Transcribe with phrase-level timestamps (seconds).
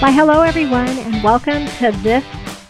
[0.00, 2.24] Why, hello everyone, and welcome to this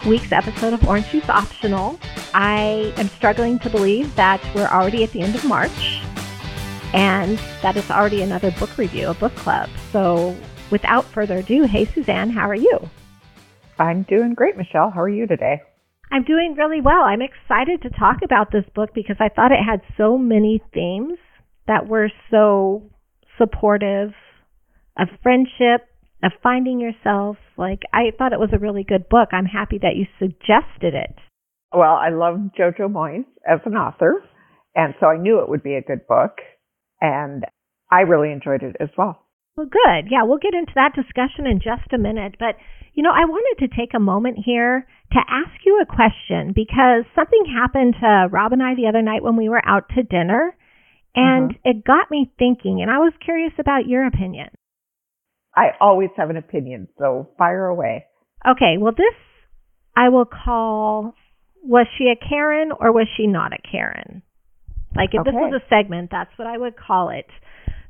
[0.06, 2.00] week's episode of Orange Juice Optional.
[2.32, 6.00] I am struggling to believe that we're already at the end of March
[6.94, 9.68] and that it's already another book review, a book club.
[9.92, 10.34] So,
[10.70, 12.88] without further ado, hey Suzanne, how are you?
[13.78, 14.90] I'm doing great, Michelle.
[14.90, 15.60] How are you today?
[16.10, 17.02] I'm doing really well.
[17.02, 21.18] I'm excited to talk about this book because I thought it had so many themes
[21.66, 22.90] that were so
[23.36, 24.14] supportive
[24.96, 25.86] of friendship,
[26.22, 27.36] of finding yourself.
[27.56, 29.28] Like, I thought it was a really good book.
[29.32, 31.14] I'm happy that you suggested it.
[31.72, 34.22] Well, I love Jojo Moyes as an author,
[34.74, 36.38] and so I knew it would be a good book,
[37.00, 37.44] and
[37.90, 39.22] I really enjoyed it as well.
[39.56, 40.10] Well, good.
[40.10, 42.36] Yeah, we'll get into that discussion in just a minute.
[42.38, 42.54] But,
[42.94, 47.04] you know, I wanted to take a moment here to ask you a question because
[47.14, 50.56] something happened to Rob and I the other night when we were out to dinner,
[51.14, 51.68] and mm-hmm.
[51.68, 54.48] it got me thinking, and I was curious about your opinion.
[55.58, 58.06] I always have an opinion, so fire away.
[58.48, 59.14] Okay, well, this
[59.96, 61.14] I will call
[61.64, 64.22] was she a Karen or was she not a Karen?
[64.94, 65.30] Like, if okay.
[65.30, 67.26] this was a segment, that's what I would call it.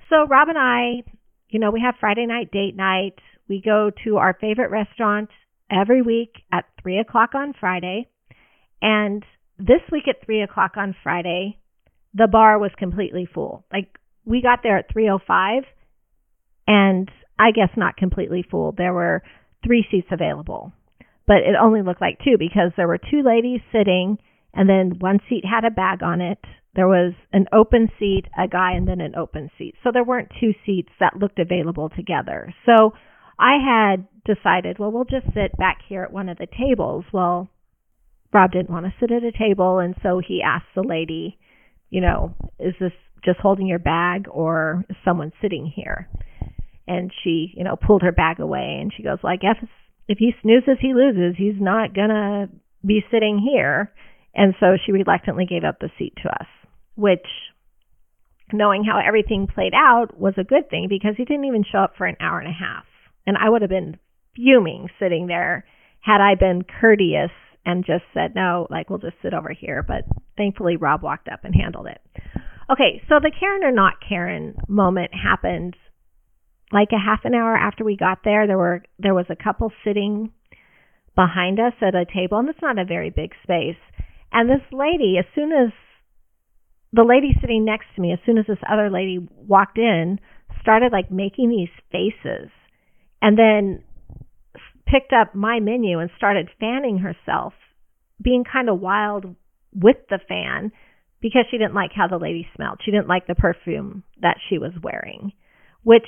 [0.09, 1.05] So, Rob and I,
[1.51, 3.17] you know, we have Friday night date night.
[3.49, 5.29] We go to our favorite restaurant
[5.71, 8.09] every week at 3 o'clock on Friday.
[8.81, 9.23] And
[9.59, 11.59] this week at 3 o'clock on Friday,
[12.15, 13.67] the bar was completely full.
[13.71, 15.63] Like, we got there at 3.05
[16.67, 18.77] and I guess not completely fooled.
[18.77, 19.23] There were
[19.65, 20.73] three seats available,
[21.27, 24.19] but it only looked like two because there were two ladies sitting
[24.55, 26.39] and then one seat had a bag on it.
[26.75, 29.75] There was an open seat, a guy, and then an open seat.
[29.83, 32.55] So there weren't two seats that looked available together.
[32.67, 32.93] So
[33.39, 37.05] I had decided, well, we'll just sit back here at one of the tables.
[37.13, 37.49] Well,
[38.33, 41.39] Rob didn't want to sit at a table, and so he asked the lady,
[41.91, 42.93] you know, is this
[43.25, 46.09] just holding your bag or is someone sitting here?
[46.89, 49.69] And she, you know, pulled her bag away and she goes, well, if,
[50.09, 51.37] if he snoozes, he loses.
[51.37, 52.49] He's not gonna
[52.85, 53.93] be sitting here.
[54.35, 56.47] And so she reluctantly gave up the seat to us,
[56.97, 57.27] which
[58.53, 61.95] knowing how everything played out was a good thing because he didn't even show up
[61.97, 62.85] for an hour and a half.
[63.27, 63.99] And I would have been
[64.35, 65.67] fuming sitting there
[66.01, 67.31] had I been courteous
[67.67, 69.85] and just said, no, like, we'll just sit over here.
[69.87, 70.05] But
[70.39, 72.01] thankfully, Rob walked up and handled it.
[72.71, 75.75] Okay, so the Karen or not Karen moment happened
[76.73, 79.73] like a half an hour after we got there, there were there was a couple
[79.85, 80.33] sitting
[81.15, 83.81] behind us at a table, and it's not a very big space.
[84.31, 85.73] And this lady, as soon as
[86.93, 90.21] the lady sitting next to me, as soon as this other lady walked in,
[90.61, 92.51] started like making these faces,
[93.21, 93.83] and then
[94.87, 97.53] picked up my menu and started fanning herself,
[98.23, 99.35] being kind of wild
[99.75, 100.73] with the fan
[101.21, 102.81] because she didn't like how the lady smelled.
[102.85, 105.33] She didn't like the perfume that she was wearing,
[105.83, 106.07] which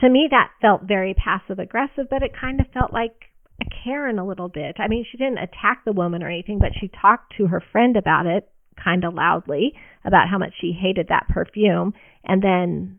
[0.00, 3.14] to me that felt very passive aggressive, but it kind of felt like
[3.60, 4.76] a Karen a little bit.
[4.78, 7.96] I mean, she didn't attack the woman or anything, but she talked to her friend
[7.96, 8.48] about it
[8.82, 9.74] kind of loudly
[10.04, 11.92] about how much she hated that perfume
[12.24, 12.98] and then,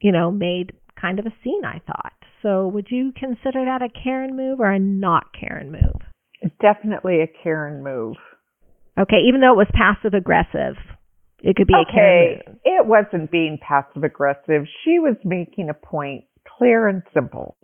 [0.00, 2.12] you know, made kind of a scene, I thought.
[2.42, 6.02] So would you consider that a Karen move or a not Karen move?
[6.60, 8.16] Definitely a Karen move.
[8.98, 10.76] Okay, even though it was passive aggressive.
[11.46, 11.88] It could be okay.
[11.88, 12.60] a Karen.
[12.64, 14.66] It wasn't being passive aggressive.
[14.84, 16.24] She was making a point
[16.58, 17.56] clear and simple.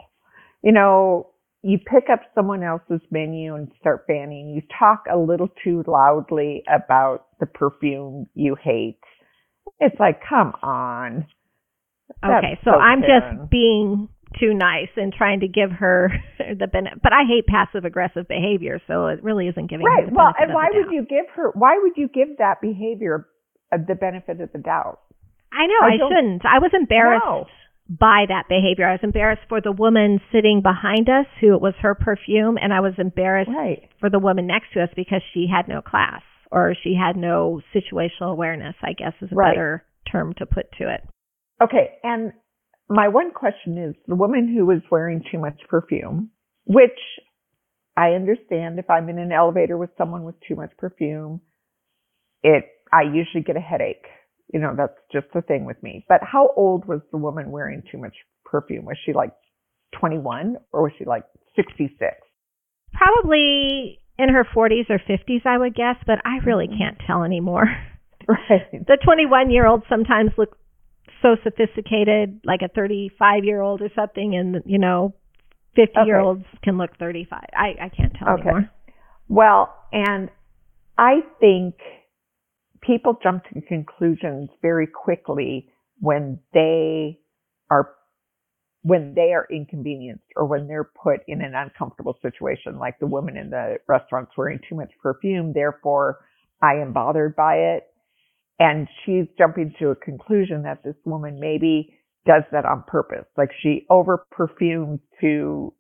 [0.62, 1.30] You know,
[1.62, 4.50] you pick up someone else's menu and start banning.
[4.54, 9.00] You talk a little too loudly about the perfume you hate.
[9.80, 11.26] It's like, come on.
[12.22, 16.68] That's okay, so, so I'm just being too nice and trying to give her the
[16.68, 17.02] benefit.
[17.02, 20.04] But I hate passive aggressive behavior, so it really isn't giving right.
[20.04, 21.50] her the well, and why would you give her?
[21.54, 23.26] Why would you give that behavior
[23.72, 25.00] Uh, the benefit of the doubt?
[25.52, 26.42] I know I, I shouldn't.
[26.44, 27.46] I was embarrassed no.
[27.88, 28.88] by that behavior.
[28.88, 32.72] I was embarrassed for the woman sitting behind us who it was her perfume and
[32.72, 33.88] I was embarrassed right.
[34.00, 37.60] for the woman next to us because she had no class or she had no
[37.74, 39.54] situational awareness, I guess is a right.
[39.54, 41.00] better term to put to it.
[41.62, 42.32] Okay, and
[42.88, 46.30] my one question is the woman who was wearing too much perfume,
[46.64, 46.98] which
[47.96, 51.40] I understand if I'm in an elevator with someone with too much perfume,
[52.42, 54.04] it I usually get a headache.
[54.52, 56.04] You know, that's just the thing with me.
[56.08, 58.84] But how old was the woman wearing too much perfume?
[58.84, 59.32] Was she like
[59.98, 61.24] 21 or was she like
[61.56, 61.96] 66?
[62.92, 66.78] Probably in her 40s or 50s, I would guess, but I really mm-hmm.
[66.78, 67.64] can't tell anymore.
[68.28, 68.86] Right.
[68.86, 70.56] the 21 year olds sometimes look
[71.22, 75.12] so sophisticated, like a 35 year old or something, and, you know,
[75.74, 77.40] 50 year olds can look 35.
[77.52, 78.42] I, I can't tell okay.
[78.42, 78.70] anymore.
[79.28, 80.30] Well, and
[80.96, 81.74] I think
[82.82, 85.68] people jump to conclusions very quickly
[86.00, 87.18] when they
[87.70, 87.90] are
[88.82, 93.36] when they are inconvenienced or when they're put in an uncomfortable situation, like the woman
[93.36, 96.18] in the restaurant's wearing too much perfume, therefore
[96.60, 97.84] I am bothered by it.
[98.58, 101.96] And she's jumping to a conclusion that this woman maybe
[102.26, 103.24] does that on purpose.
[103.36, 105.72] Like she over perfumes to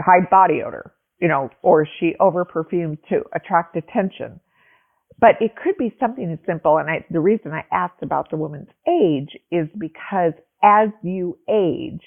[0.00, 4.40] hide body odor, you know, or she over perfumes to attract attention.
[5.18, 6.76] But it could be something as simple.
[6.78, 10.32] And I, the reason I asked about the woman's age is because
[10.62, 12.02] as you age,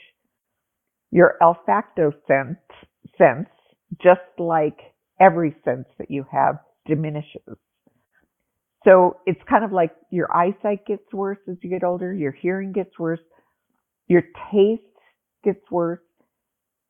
[1.11, 2.59] your olfacto sense,
[3.17, 3.49] sense,
[4.01, 4.77] just like
[5.19, 7.57] every sense that you have, diminishes.
[8.85, 12.71] So it's kind of like your eyesight gets worse as you get older, your hearing
[12.71, 13.19] gets worse,
[14.07, 14.21] your
[14.51, 14.83] taste
[15.43, 15.99] gets worse,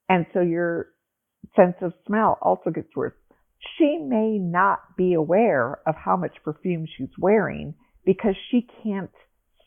[0.08, 0.88] and so your
[1.56, 3.14] sense of smell also gets worse.
[3.78, 7.76] She may not be aware of how much perfume she's wearing
[8.06, 9.12] because she can't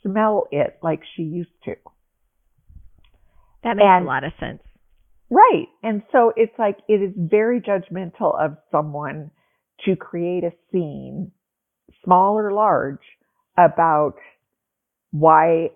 [0.02, 1.74] smell it like she used to.
[3.62, 4.62] That makes and, a lot of sense.
[5.30, 5.68] Right.
[5.82, 9.30] And so it's like it is very judgmental of someone
[9.84, 11.32] to create a scene,
[12.04, 13.00] small or large,
[13.56, 14.14] about
[15.10, 15.68] why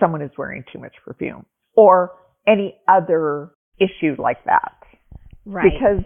[0.00, 1.46] someone is wearing too much perfume
[1.76, 2.12] or
[2.46, 4.74] any other issue like that.
[5.44, 5.70] Right.
[5.72, 6.04] Because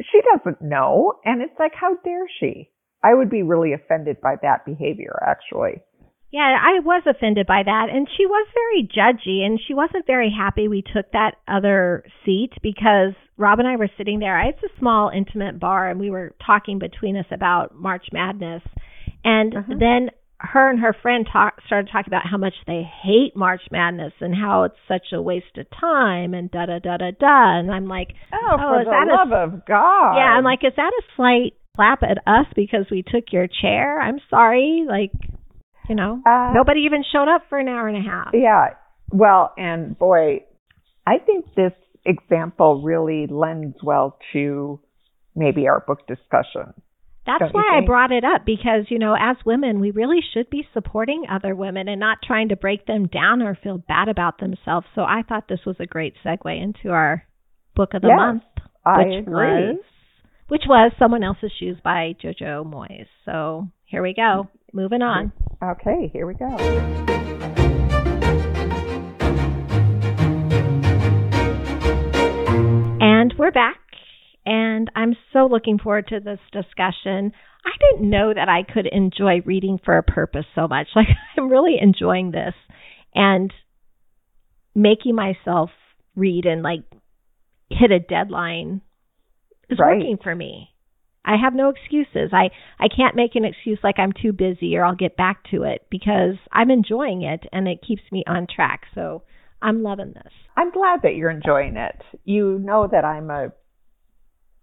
[0.00, 1.14] she doesn't know.
[1.24, 2.70] And it's like, how dare she?
[3.04, 5.82] I would be really offended by that behavior, actually.
[6.32, 7.88] Yeah, I was offended by that.
[7.92, 12.52] And she was very judgy and she wasn't very happy we took that other seat
[12.62, 14.40] because Rob and I were sitting there.
[14.48, 18.62] It's a small, intimate bar and we were talking between us about March Madness.
[19.24, 19.74] And uh-huh.
[19.78, 20.10] then
[20.42, 24.34] her and her friend talk, started talking about how much they hate March Madness and
[24.34, 27.58] how it's such a waste of time and da da da da da.
[27.58, 30.16] And I'm like, oh, oh for the love a, of God.
[30.16, 34.00] Yeah, I'm like, is that a slight slap at us because we took your chair?
[34.00, 34.84] I'm sorry.
[34.86, 35.12] Like,
[35.88, 38.30] you know, uh, nobody even showed up for an hour and a half.
[38.34, 38.74] Yeah.
[39.10, 40.44] Well, and boy,
[41.06, 41.72] I think this
[42.04, 44.80] example really lends well to
[45.36, 46.74] maybe our book discussion.
[47.24, 50.66] That's why I brought it up because, you know, as women, we really should be
[50.72, 54.86] supporting other women and not trying to break them down or feel bad about themselves.
[54.96, 57.24] So I thought this was a great segue into our
[57.76, 58.42] book of the yes, month,
[58.98, 59.34] which agree.
[59.34, 59.78] was
[60.48, 63.06] which was Someone Else's Shoes by Jojo Moyes.
[63.24, 64.48] So here we go.
[64.72, 65.32] Moving on.
[65.62, 66.56] Okay, here we go.
[73.00, 73.81] And we're back.
[74.44, 77.32] And I'm so looking forward to this discussion.
[77.64, 80.88] I didn't know that I could enjoy reading for a purpose so much.
[80.96, 81.06] Like,
[81.36, 82.54] I'm really enjoying this
[83.14, 83.52] and
[84.74, 85.70] making myself
[86.16, 86.82] read and like
[87.70, 88.80] hit a deadline
[89.68, 89.96] is right.
[89.96, 90.68] working for me.
[91.24, 92.32] I have no excuses.
[92.32, 92.50] I
[92.80, 95.86] I can't make an excuse like I'm too busy or I'll get back to it
[95.90, 98.82] because I'm enjoying it and it keeps me on track.
[98.94, 99.22] So
[99.60, 100.32] I'm loving this.
[100.56, 101.96] I'm glad that you're enjoying it.
[102.24, 103.52] You know that I'm a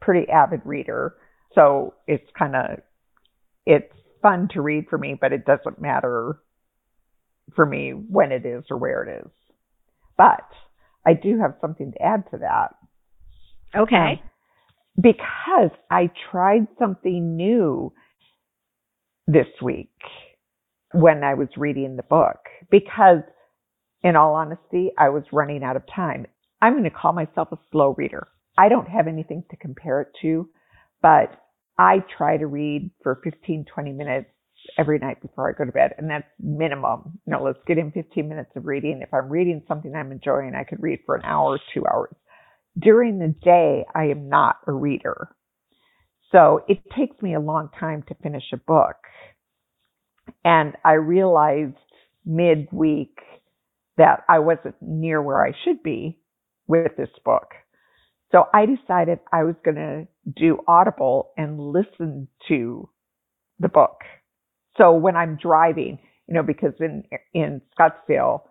[0.02, 1.16] pretty avid reader,
[1.54, 2.80] so it's kind of
[3.66, 6.40] it's fun to read for me, but it doesn't matter
[7.56, 9.32] for me when it is or where it is.
[10.18, 10.48] But
[11.06, 12.76] I do have something to add to that.
[13.76, 13.96] Okay.
[13.96, 14.20] Um,
[15.02, 17.94] because I tried something new
[19.28, 19.96] this week
[20.92, 22.40] when I was reading the book.
[22.70, 23.22] Because,
[24.04, 26.26] in all honesty, I was running out of time.
[26.62, 28.28] I'm going to call myself a slow reader.
[28.60, 30.50] I don't have anything to compare it to,
[31.02, 31.32] but
[31.78, 34.30] I try to read for 15, 20 minutes
[34.78, 35.94] every night before I go to bed.
[35.98, 37.20] And that's minimum.
[37.26, 39.00] You know, let's get in 15 minutes of reading.
[39.02, 42.14] If I'm reading something I'm enjoying, I could read for an hour, two hours
[42.78, 45.30] during the day, I am not a reader.
[46.32, 48.98] So it takes me a long time to finish a book.
[50.46, 51.76] And I realized
[52.26, 53.18] midweek
[53.98, 56.20] that I wasn't near where I should be
[56.68, 57.48] with this book.
[58.32, 62.90] So I decided I was going to do Audible and listen to
[63.60, 64.02] the book.
[64.78, 68.42] So when I'm driving, you know, because in, in Scottsdale,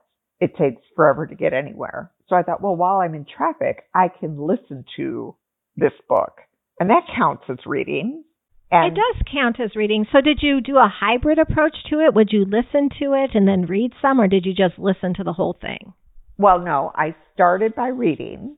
[0.41, 2.13] it takes forever to get anywhere.
[2.29, 5.37] So I thought, well, while I'm in traffic, I can listen to
[5.77, 6.41] this book.
[6.79, 8.25] And that counts as reading.
[8.71, 10.07] And it does count as reading.
[10.13, 12.15] So did you do a hybrid approach to it?
[12.15, 15.25] Would you listen to it and then read some, or did you just listen to
[15.25, 15.95] the whole thing?
[16.37, 18.58] Well, no, I started by reading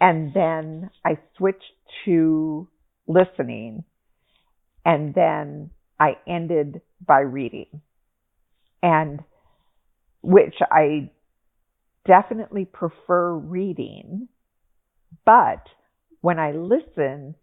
[0.00, 1.62] and then I switched
[2.04, 2.68] to
[3.06, 3.84] listening
[4.84, 7.80] and then I ended by reading.
[8.82, 9.20] And
[10.22, 11.10] which I
[12.06, 14.28] definitely prefer reading,
[15.24, 15.62] but
[16.20, 17.34] when I listen,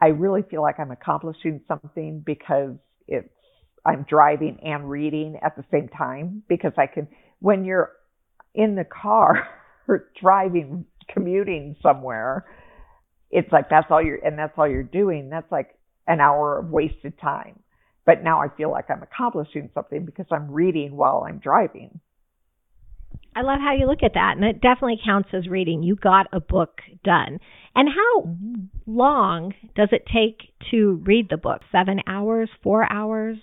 [0.00, 2.76] I really feel like I'm accomplishing something because
[3.06, 3.28] it's
[3.84, 7.08] I'm driving and reading at the same time because I can
[7.40, 7.90] when you're
[8.54, 9.48] in the car
[10.20, 12.46] driving, commuting somewhere,
[13.30, 15.30] it's like that's all you're, and that's all you're doing.
[15.30, 17.60] That's like an hour of wasted time.
[18.06, 22.00] But now I feel like I'm accomplishing something because I'm reading while I'm driving.
[23.34, 25.82] I love how you look at that, and it definitely counts as reading.
[25.82, 27.38] You got a book done.
[27.76, 28.36] And how
[28.86, 31.62] long does it take to read the book?
[31.70, 33.36] Seven hours, four hours?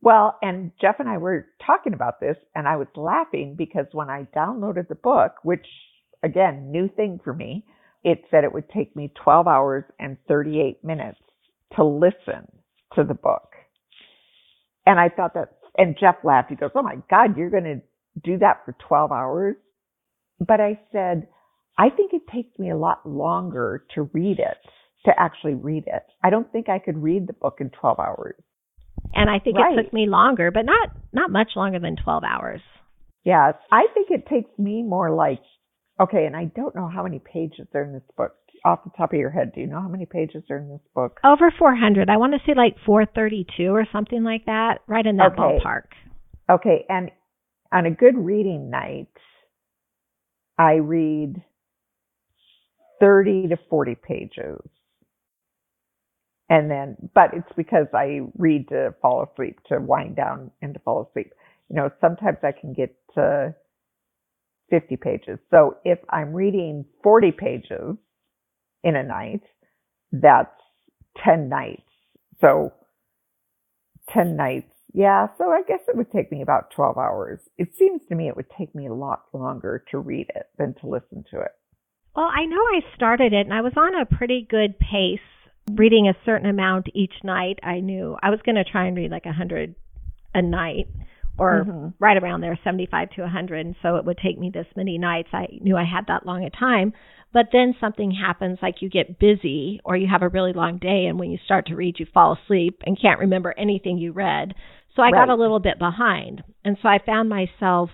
[0.00, 4.08] Well, and Jeff and I were talking about this, and I was laughing because when
[4.08, 5.66] I downloaded the book, which
[6.22, 7.64] again, new thing for me,
[8.04, 11.18] it said it would take me 12 hours and 38 minutes
[11.74, 12.46] to listen
[12.94, 13.50] to the book.
[14.86, 16.50] And I thought that, and Jeff laughed.
[16.50, 17.80] He goes, Oh my God, you're going to
[18.22, 19.56] do that for 12 hours?
[20.38, 21.28] But I said,
[21.78, 24.58] I think it takes me a lot longer to read it,
[25.04, 26.02] to actually read it.
[26.22, 28.36] I don't think I could read the book in 12 hours.
[29.14, 29.76] And I think right.
[29.76, 32.60] it took me longer, but not not much longer than 12 hours.
[33.24, 35.40] Yes, I think it takes me more like
[36.00, 38.34] okay, and I don't know how many pages are in this book.
[38.64, 40.80] Off the top of your head, do you know how many pages are in this
[40.94, 41.20] book?
[41.24, 42.10] Over 400.
[42.10, 45.40] I want to say like 432 or something like that, right in that okay.
[45.40, 45.84] ballpark.
[46.50, 47.10] Okay, and
[47.72, 49.08] on a good reading night,
[50.58, 51.42] I read
[53.00, 54.60] 30 to 40 pages.
[56.48, 60.80] And then, but it's because I read to fall asleep, to wind down and to
[60.80, 61.32] fall asleep.
[61.68, 63.54] You know, sometimes I can get to
[64.70, 65.38] 50 pages.
[65.50, 67.96] So if I'm reading 40 pages
[68.82, 69.42] in a night,
[70.12, 70.50] that's
[71.24, 71.82] 10 nights.
[72.40, 72.72] So
[74.12, 77.40] 10 nights yeah, so I guess it would take me about 12 hours.
[77.58, 80.72] It seems to me it would take me a lot longer to read it than
[80.80, 81.52] to listen to it.
[82.16, 85.20] Well, I know I started it and I was on a pretty good pace
[85.70, 87.58] reading a certain amount each night.
[87.62, 89.74] I knew I was going to try and read like a 100
[90.32, 90.88] a night
[91.38, 91.88] or mm-hmm.
[91.98, 94.98] right around there 75 to a 100 and so it would take me this many
[94.98, 95.28] nights.
[95.32, 96.92] I knew I had that long a time.
[97.32, 101.06] But then something happens like you get busy or you have a really long day
[101.06, 104.54] and when you start to read you fall asleep and can't remember anything you read.
[104.94, 105.26] So I right.
[105.26, 106.42] got a little bit behind.
[106.64, 107.90] And so I found myself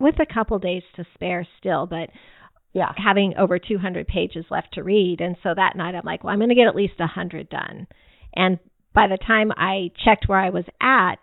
[0.00, 2.10] with a couple days to spare still, but
[2.72, 5.20] yeah, having over 200 pages left to read.
[5.20, 7.86] And so that night I'm like, well, I'm going to get at least 100 done.
[8.34, 8.58] And
[8.92, 11.20] by the time I checked where I was at,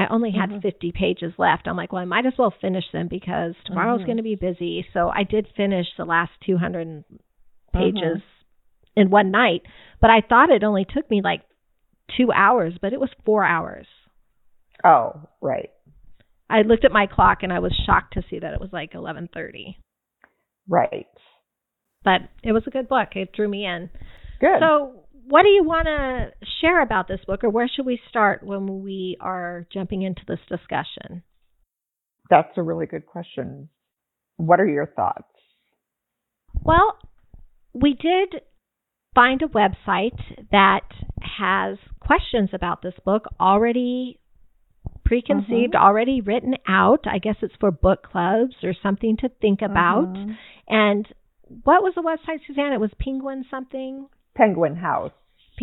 [0.00, 0.60] I only had mm-hmm.
[0.60, 1.66] 50 pages left.
[1.66, 4.06] I'm like, well, I might as well finish them because tomorrow's mm-hmm.
[4.06, 4.86] going to be busy.
[4.94, 7.04] So I did finish the last 200
[7.74, 9.00] pages mm-hmm.
[9.00, 9.60] in one night,
[10.00, 11.42] but I thought it only took me like
[12.16, 13.86] two hours, but it was four hours.
[14.82, 15.68] Oh, right.
[16.48, 18.92] I looked at my clock and I was shocked to see that it was like
[18.94, 19.76] 11:30.
[20.66, 21.08] Right.
[22.02, 23.08] But it was a good book.
[23.16, 23.90] It drew me in.
[24.40, 24.60] Good.
[24.60, 24.99] So,
[25.30, 28.82] what do you want to share about this book or where should we start when
[28.82, 31.22] we are jumping into this discussion?
[32.28, 33.68] That's a really good question.
[34.36, 35.24] What are your thoughts?
[36.62, 36.98] Well,
[37.72, 38.42] we did
[39.14, 40.18] find a website
[40.50, 40.86] that
[41.38, 44.18] has questions about this book already
[45.04, 45.84] preconceived, mm-hmm.
[45.84, 47.04] already written out.
[47.06, 50.08] I guess it's for book clubs or something to think about.
[50.08, 50.32] Mm-hmm.
[50.68, 51.06] And
[51.62, 52.72] what was the website, Suzanne?
[52.72, 54.08] It was Penguin something?
[54.36, 55.12] Penguin House.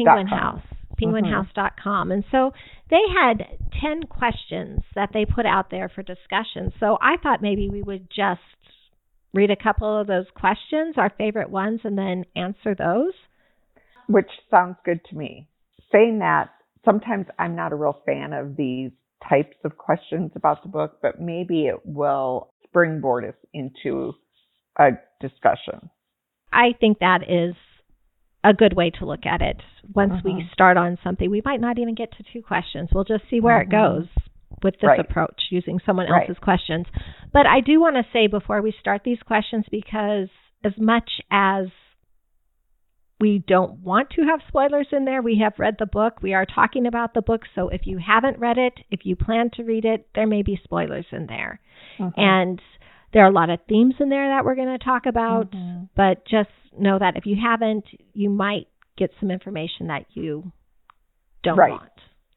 [0.05, 0.61] Penguin House.
[1.01, 2.09] Penguinhouse.com.
[2.09, 2.11] Mm-hmm.
[2.11, 2.51] And so
[2.89, 6.71] they had 10 questions that they put out there for discussion.
[6.79, 8.41] So I thought maybe we would just
[9.33, 13.13] read a couple of those questions, our favorite ones, and then answer those
[14.07, 15.47] which sounds good to me.
[15.91, 16.49] Saying that,
[16.83, 18.91] sometimes I'm not a real fan of these
[19.27, 24.13] types of questions about the book, but maybe it will springboard us into
[24.79, 24.89] a
[25.21, 25.89] discussion.
[26.51, 27.55] I think that is
[28.43, 29.57] a good way to look at it.
[29.93, 30.47] Once we mm-hmm.
[30.53, 32.89] start on something, we might not even get to two questions.
[32.93, 33.73] We'll just see where mm-hmm.
[33.73, 34.07] it goes
[34.63, 34.99] with this right.
[34.99, 36.41] approach using someone else's right.
[36.41, 36.85] questions.
[37.33, 40.29] But I do want to say before we start these questions, because
[40.63, 41.67] as much as
[43.19, 45.21] we don't want to have spoilers in there.
[45.21, 46.21] We have read the book.
[46.21, 47.41] We are talking about the book.
[47.55, 50.59] So if you haven't read it, if you plan to read it, there may be
[50.63, 51.59] spoilers in there.
[51.99, 52.19] Mm-hmm.
[52.19, 52.61] And
[53.13, 55.51] there are a lot of themes in there that we're going to talk about.
[55.51, 55.85] Mm-hmm.
[55.95, 58.67] But just know that if you haven't, you might
[58.97, 60.51] get some information that you
[61.43, 61.71] don't right.
[61.71, 61.91] want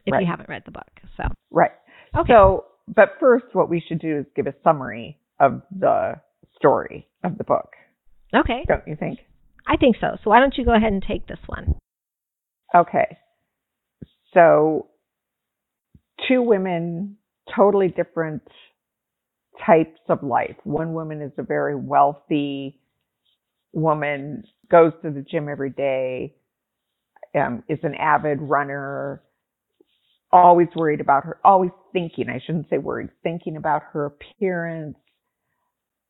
[0.06, 0.20] if right.
[0.20, 0.90] you haven't read the book.
[1.16, 1.72] So Right.
[2.16, 2.32] Okay.
[2.32, 6.20] So but first what we should do is give a summary of the
[6.56, 7.70] story of the book.
[8.34, 8.64] Okay.
[8.66, 9.20] Don't you think?
[9.66, 10.16] I think so.
[10.22, 11.74] So why don't you go ahead and take this one?
[12.74, 13.18] Okay.
[14.34, 14.88] So
[16.28, 17.16] two women,
[17.54, 18.42] totally different
[19.64, 20.56] types of life.
[20.64, 22.79] One woman is a very wealthy
[23.72, 26.34] woman, goes to the gym every day,
[27.34, 29.22] um, is an avid runner,
[30.32, 34.96] always worried about her, always thinking, I shouldn't say worried, thinking about her appearance,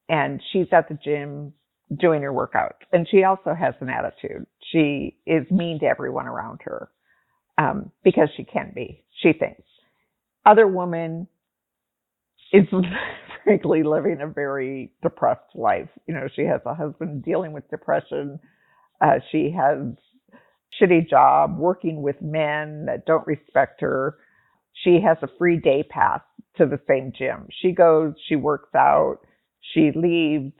[0.09, 1.53] and she's at the gym
[1.99, 2.81] doing her workouts.
[2.93, 4.47] And she also has an attitude.
[4.73, 6.91] She is mean to everyone around her
[7.59, 9.63] um, because she can be, she thinks.
[10.47, 11.27] Other woman
[12.53, 12.67] is
[13.45, 15.89] frankly living a very depressed life.
[16.07, 18.39] You know, she has a husband dealing with depression.
[19.01, 19.79] Uh, she has
[20.81, 24.17] shitty job working with men that don't respect her.
[24.85, 26.21] She has a free day pass
[26.57, 27.49] to the same gym.
[27.63, 29.19] She goes, she works out,
[29.61, 30.53] she leaves,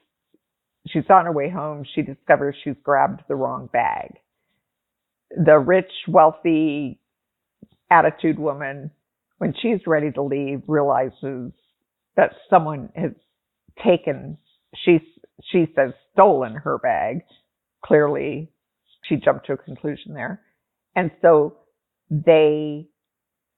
[0.89, 4.15] she's on her way home, she discovers she's grabbed the wrong bag.
[5.31, 7.01] The rich, wealthy,
[7.91, 8.91] attitude woman,
[9.39, 11.53] when she's ready to leave, realizes
[12.21, 13.13] that someone has
[13.83, 14.37] taken,
[14.85, 14.99] she,
[15.51, 17.23] she says, stolen her bag.
[17.83, 18.53] Clearly,
[19.09, 20.43] she jumped to a conclusion there.
[20.95, 21.57] And so
[22.11, 22.89] they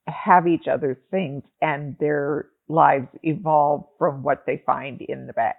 [0.06, 5.56] have each other's things and their lives evolve from what they find in the bags.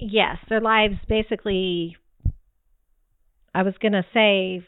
[0.00, 1.96] Yes, their lives basically,
[3.54, 4.66] I was going to say,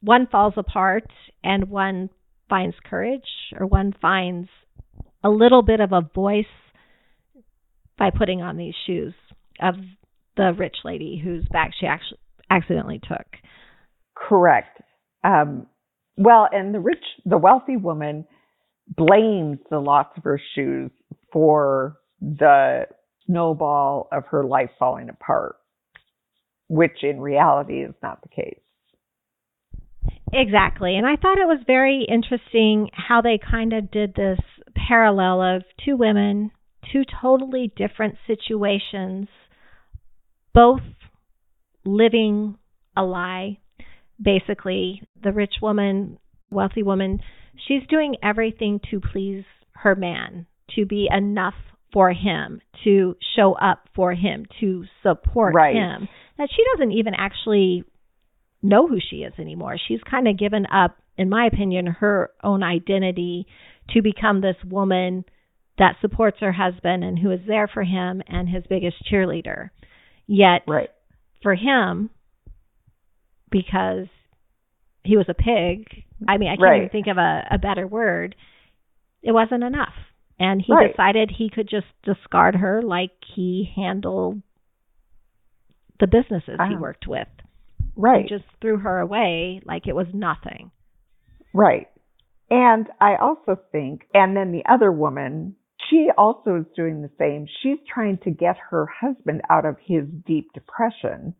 [0.00, 1.04] one falls apart
[1.44, 2.08] and one
[2.48, 3.20] finds courage
[3.58, 4.48] or one finds
[5.22, 6.44] a little bit of a voice
[7.98, 9.14] by putting on these shoes
[9.60, 9.74] of
[10.36, 12.18] the rich lady whose bag she actually
[12.50, 13.26] accidentally took.
[14.16, 14.80] Correct.
[15.22, 15.66] Um,
[16.16, 18.26] well, and the rich, the wealthy woman
[18.96, 20.90] blames the loss of her shoes
[21.32, 22.86] for the
[23.26, 25.56] snowball of her life falling apart,
[26.68, 28.60] which in reality is not the case.
[30.32, 30.96] Exactly.
[30.96, 34.38] And I thought it was very interesting how they kind of did this
[34.74, 36.50] parallel of two women,
[36.92, 39.28] two totally different situations,
[40.54, 40.80] both
[41.84, 42.56] living
[42.96, 43.58] a lie.
[44.22, 46.18] Basically, the rich woman,
[46.50, 47.20] wealthy woman,
[47.66, 50.46] she's doing everything to please her man,
[50.76, 51.54] to be enough
[51.92, 55.74] for him, to show up for him, to support right.
[55.74, 56.08] him.
[56.38, 57.84] That she doesn't even actually
[58.62, 59.76] know who she is anymore.
[59.88, 63.46] She's kind of given up, in my opinion, her own identity
[63.94, 65.24] to become this woman
[65.78, 69.70] that supports her husband and who is there for him and his biggest cheerleader.
[70.26, 70.90] Yet, right.
[71.42, 72.10] for him,
[73.50, 74.06] because
[75.02, 76.76] he was a pig, I mean, I can't right.
[76.76, 78.36] even think of a, a better word,
[79.22, 79.94] it wasn't enough.
[80.38, 80.90] And he right.
[80.90, 84.40] decided he could just discard her like he handled
[85.98, 86.80] the businesses he uh-huh.
[86.80, 87.28] worked with.
[87.94, 88.22] Right.
[88.22, 90.70] He just threw her away like it was nothing.
[91.52, 91.88] Right.
[92.50, 95.54] And I also think, and then the other woman,
[95.88, 97.46] she also is doing the same.
[97.62, 101.34] She's trying to get her husband out of his deep depression.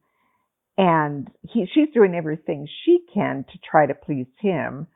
[0.78, 4.86] And he, she's doing everything she can to try to please him,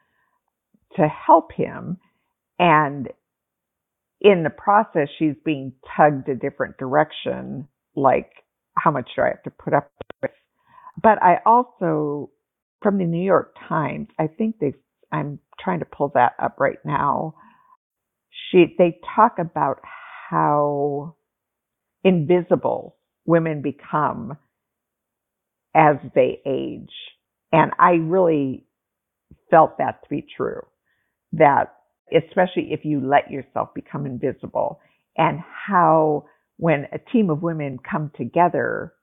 [0.97, 1.99] to help him.
[2.59, 3.09] And
[4.21, 7.69] in the process, she's being tugged a different direction.
[7.97, 8.31] Like,
[8.79, 9.91] how much do I have to put up
[10.23, 10.31] with?
[11.03, 12.31] But I also,
[12.83, 14.75] from the New York Times, I think they
[15.15, 17.37] I'm trying to pull that up right now.
[18.51, 19.81] She they talk about
[20.31, 21.17] how
[22.05, 22.97] invisible
[23.27, 24.39] women become
[25.75, 26.93] as they age.
[27.53, 28.67] And I really
[29.51, 30.63] felt that to be true.
[31.33, 31.75] That
[32.15, 34.81] especially if you let yourself become invisible
[35.17, 36.27] and how
[36.59, 38.95] when a team of women come together,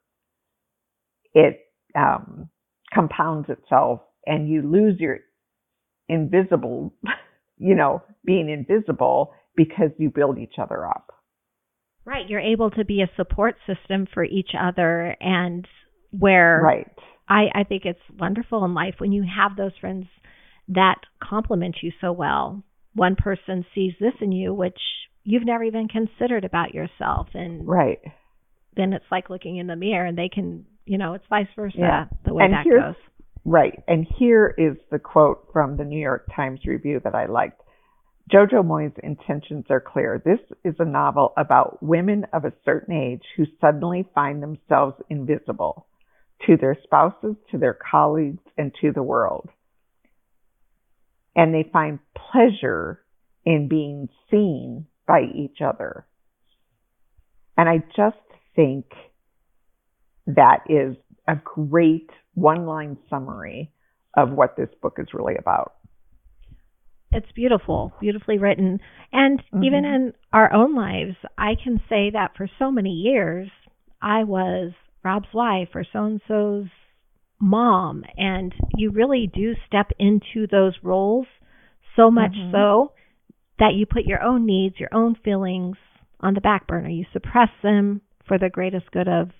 [1.34, 1.62] it
[1.95, 2.50] um,
[2.93, 5.19] compounds itself and you lose your
[6.12, 6.93] invisible,
[7.58, 11.12] you know, being invisible because you build each other up.
[12.06, 12.28] Right.
[12.28, 15.67] You're able to be a support system for each other and
[16.12, 16.91] where right.
[17.30, 20.08] I, I think it's wonderful in life when you have those friends
[20.69, 22.63] that complement you so well.
[22.95, 24.80] One person sees this in you, which
[25.24, 27.28] you've never even considered about yourself.
[27.34, 28.00] And right.
[28.76, 31.78] then it's like looking in the mirror and they can, you know, it's vice versa
[31.78, 32.06] yeah.
[32.26, 32.95] the way and that goes.
[33.43, 33.82] Right.
[33.88, 37.62] And here is the quote from the New York Times review that I liked.
[38.32, 40.21] Jojo Moyes' intentions are clear.
[40.23, 45.88] This is a novel about women of a certain age who suddenly find themselves invisible
[46.45, 49.49] to their spouses, to their colleagues, and to the world.
[51.36, 53.04] And they find pleasure
[53.43, 56.06] in being seen by each other.
[57.58, 58.17] And I just
[58.56, 58.86] think
[60.27, 60.95] that is
[61.27, 63.72] a great one line summary
[64.15, 65.74] of what this book is really about.
[67.12, 68.80] It's beautiful, beautifully written.
[69.12, 69.63] And mm-hmm.
[69.63, 73.50] even in our own lives, I can say that for so many years,
[74.02, 74.72] I was
[75.04, 76.67] Rob's wife or so and so's
[77.39, 78.04] mom.
[78.17, 81.28] And you really do step into those roles
[81.96, 82.52] so much mm-hmm.
[82.52, 82.94] so
[83.60, 85.76] that you put your own needs, your own feelings
[86.22, 86.89] on the back burner.
[86.89, 89.32] You suppress them for the greatest good of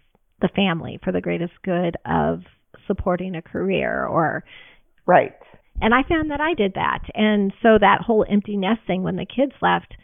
[0.41, 2.39] the family, for the greatest good of
[2.88, 4.44] supporting a career or
[5.06, 5.34] right.
[5.82, 7.02] And I found that I did that.
[7.13, 9.96] And so that whole empty nest thing when the kids left,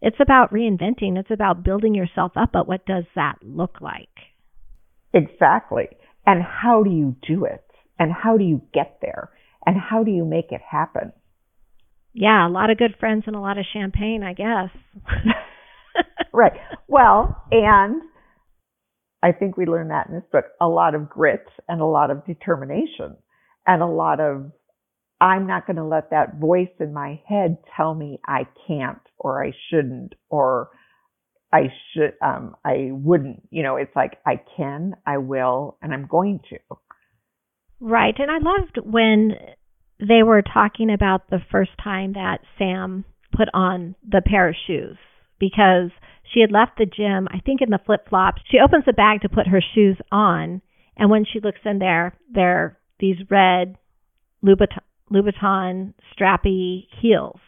[0.00, 4.08] it's about reinventing, it's about building yourself up, but what does that look like?
[5.12, 5.88] Exactly.
[6.26, 7.64] And how do you do it?
[7.98, 9.30] And how do you get there?
[9.64, 11.12] And how do you make it happen?
[12.12, 14.70] Yeah, a lot of good friends and a lot of champagne, I guess.
[16.32, 16.52] right.
[16.88, 18.02] Well, and
[19.22, 22.10] I think we learned that in this book a lot of grit and a lot
[22.10, 23.16] of determination
[23.66, 24.52] and a lot of
[25.20, 29.42] I'm not going to let that voice in my head tell me I can't or
[29.42, 30.68] I shouldn't or
[31.52, 33.42] I should um I wouldn't.
[33.50, 36.58] You know, it's like I can, I will, and I'm going to.
[37.80, 38.14] Right.
[38.18, 39.32] And I loved when
[39.98, 44.96] they were talking about the first time that Sam put on the pair of shoes
[45.38, 45.90] because
[46.32, 48.42] she had left the gym, I think in the flip flops.
[48.50, 50.62] She opens the bag to put her shoes on,
[50.96, 53.76] and when she looks in there, they're these red
[54.44, 54.80] Louboutin,
[55.12, 57.40] Louboutin strappy heels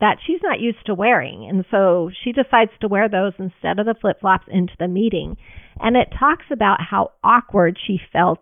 [0.00, 1.48] that she's not used to wearing.
[1.48, 5.36] And so she decides to wear those instead of the flip flops into the meeting.
[5.80, 8.40] And it talks about how awkward she felt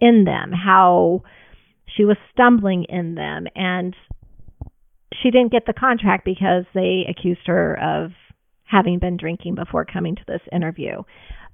[0.00, 1.22] in them, how
[1.96, 3.46] she was stumbling in them.
[3.54, 3.94] And
[5.22, 8.12] she didn't get the contract because they accused her of
[8.66, 11.02] having been drinking before coming to this interview.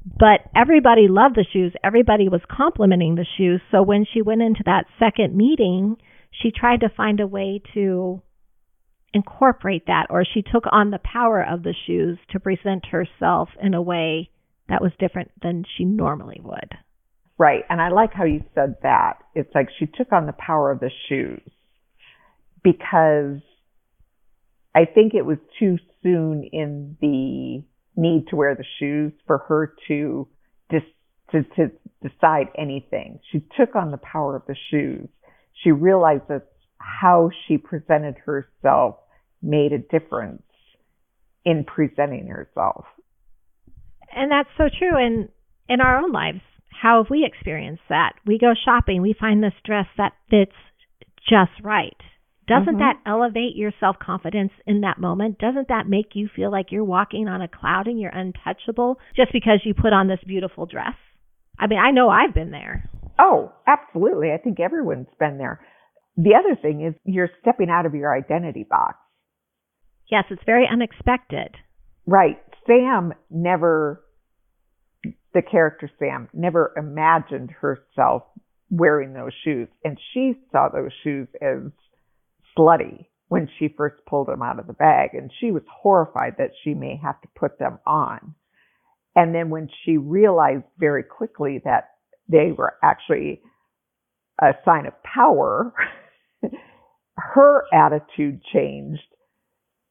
[0.04, 1.72] But everybody loved the shoes.
[1.84, 3.60] Everybody was complimenting the shoes.
[3.70, 5.96] So when she went into that second meeting,
[6.30, 8.20] she tried to find a way to
[9.14, 13.74] incorporate that, or she took on the power of the shoes to present herself in
[13.74, 14.30] a way
[14.68, 16.70] that was different than she normally would.
[17.38, 17.64] Right.
[17.68, 19.18] And I like how you said that.
[19.34, 21.42] It's like she took on the power of the shoes
[22.62, 23.40] because
[24.74, 27.62] I think it was too soon in the
[28.00, 30.28] need to wear the shoes for her to
[30.70, 30.82] dis-
[31.30, 31.70] to, to
[32.02, 33.20] decide anything.
[33.30, 35.08] She took on the power of the shoes.
[35.62, 36.46] She realized that
[36.78, 38.96] how she presented herself
[39.42, 40.42] made a difference
[41.44, 42.84] in presenting herself.
[44.14, 45.28] And that's so true in
[45.68, 46.40] in our own lives.
[46.70, 48.14] How have we experienced that?
[48.26, 50.56] We go shopping, we find this dress that fits
[51.28, 51.96] just right.
[52.52, 52.80] Doesn't mm-hmm.
[52.80, 55.38] that elevate your self confidence in that moment?
[55.38, 59.32] Doesn't that make you feel like you're walking on a cloud and you're untouchable just
[59.32, 60.94] because you put on this beautiful dress?
[61.58, 62.90] I mean, I know I've been there.
[63.18, 64.32] Oh, absolutely.
[64.32, 65.64] I think everyone's been there.
[66.16, 68.96] The other thing is you're stepping out of your identity box.
[70.10, 71.54] Yes, it's very unexpected.
[72.06, 72.38] Right.
[72.66, 74.04] Sam never,
[75.32, 78.24] the character Sam, never imagined herself
[78.70, 79.68] wearing those shoes.
[79.84, 81.72] And she saw those shoes as
[82.56, 86.50] slutty when she first pulled them out of the bag, and she was horrified that
[86.62, 88.34] she may have to put them on.
[89.16, 91.90] And then when she realized very quickly that
[92.28, 93.40] they were actually
[94.40, 95.72] a sign of power,
[97.16, 99.00] her attitude changed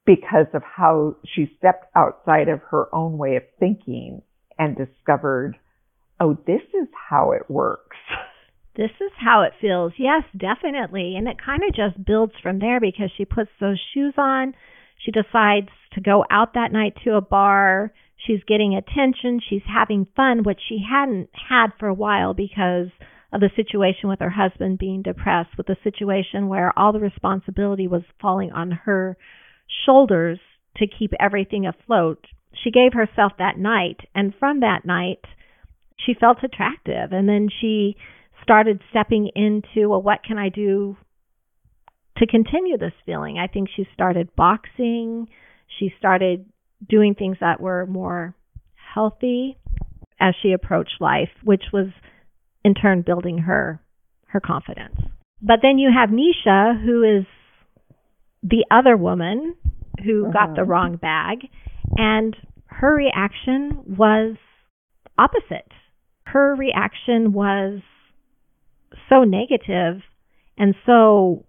[0.06, 4.22] because of how she stepped outside of her own way of thinking
[4.58, 5.58] and discovered,
[6.20, 7.98] oh, this is how it works.
[8.76, 9.94] this is how it feels.
[9.98, 11.16] Yes, definitely.
[11.18, 14.54] And it kind of just builds from there because she puts those shoes on.
[14.98, 17.92] She decides to go out that night to a bar.
[18.16, 19.42] She's getting attention.
[19.48, 22.88] She's having fun, which she hadn't had for a while because
[23.34, 27.88] of the situation with her husband being depressed, with the situation where all the responsibility
[27.88, 29.18] was falling on her
[29.86, 30.40] shoulders
[30.78, 32.26] to keep everything afloat.
[32.64, 35.22] She gave herself that night, and from that night,
[36.06, 37.12] she felt attractive.
[37.12, 37.96] And then she
[38.44, 40.98] started stepping into, well, what can I do
[42.18, 43.38] to continue this feeling?
[43.38, 45.28] I think she started boxing.
[45.80, 46.46] She started
[46.88, 48.36] doing things that were more
[48.94, 49.58] healthy
[50.20, 51.88] as she approached life, which was
[52.64, 53.82] in turn building her
[54.28, 54.96] her confidence.
[55.42, 57.26] But then you have Nisha, who is
[58.44, 59.56] the other woman
[60.04, 60.32] who uh-huh.
[60.32, 60.72] got the uh-huh.
[60.72, 61.50] wrong bag,
[61.98, 62.36] and
[62.68, 64.38] her reaction was
[65.18, 65.72] opposite.
[66.26, 67.82] Her reaction was
[69.12, 70.02] so negative
[70.58, 71.46] and so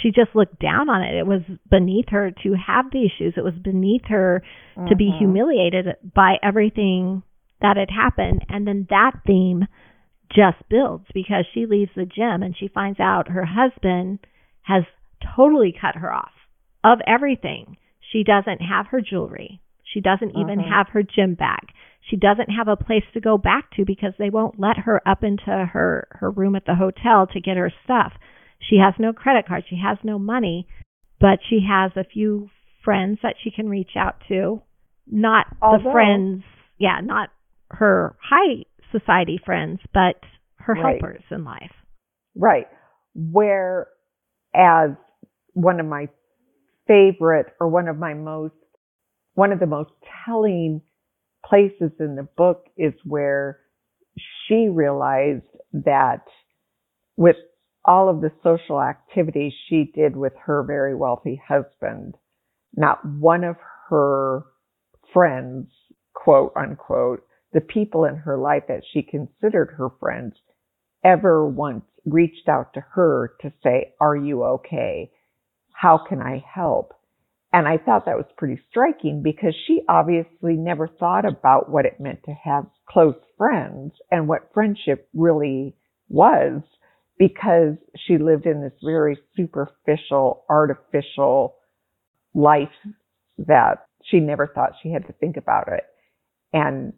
[0.00, 1.14] she just looked down on it.
[1.14, 3.34] It was beneath her to have the issues.
[3.36, 4.42] It was beneath her
[4.76, 4.88] mm-hmm.
[4.88, 5.18] to be mm-hmm.
[5.18, 7.22] humiliated by everything
[7.60, 8.44] that had happened.
[8.48, 9.66] And then that theme
[10.34, 14.20] just builds because she leaves the gym and she finds out her husband
[14.62, 14.84] has
[15.36, 16.32] totally cut her off
[16.82, 17.76] of everything.
[18.00, 19.60] She doesn't have her jewelry.
[19.84, 20.72] She doesn't even mm-hmm.
[20.72, 21.68] have her gym bag
[22.12, 25.24] she doesn't have a place to go back to because they won't let her up
[25.24, 28.12] into her her room at the hotel to get her stuff.
[28.60, 30.68] She has no credit card, she has no money,
[31.18, 32.50] but she has a few
[32.84, 34.60] friends that she can reach out to
[35.06, 36.42] not Although, the friends,
[36.78, 37.30] yeah, not
[37.70, 40.16] her high society friends, but
[40.58, 41.00] her Right.
[41.00, 41.72] helpers in life.
[42.36, 42.68] Right.
[43.14, 43.88] Where
[44.54, 44.90] as
[45.54, 46.08] one of my
[46.86, 48.54] favorite or one of my most
[49.34, 49.90] one of the most
[50.26, 50.82] telling
[51.44, 53.60] places in the book is where
[54.46, 56.24] she realized that
[57.16, 57.36] with
[57.84, 62.14] all of the social activities she did with her very wealthy husband,
[62.76, 63.56] not one of
[63.88, 64.44] her
[65.12, 65.68] friends,
[66.14, 70.34] quote unquote, the people in her life that she considered her friends,
[71.04, 75.10] ever once reached out to her to say, Are you okay?
[75.72, 76.94] How can I help?
[77.52, 82.00] And I thought that was pretty striking because she obviously never thought about what it
[82.00, 85.76] meant to have close friends and what friendship really
[86.08, 86.62] was
[87.18, 87.74] because
[88.06, 91.56] she lived in this very superficial, artificial
[92.34, 92.68] life
[93.38, 95.84] that she never thought she had to think about it.
[96.54, 96.94] And